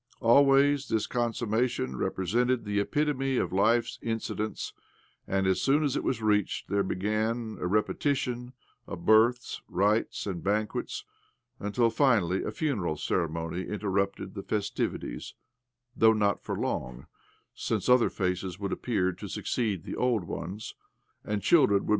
[0.21, 4.73] Always this consum mation represented the epitome of life's inci dents,
[5.27, 8.53] and as soon as it was reached there began a repetition
[8.87, 11.05] of births, rites, and banquets,
[11.59, 15.35] until, finally, a fimeral ceremony interrupted the festivities—
[15.95, 17.05] though not for long,
[17.53, 20.73] since othei;,,,, faces would appear ta succeed the old ones,
[21.23, 21.89] and children would.